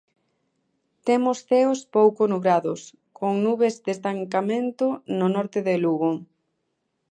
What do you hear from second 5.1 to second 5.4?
no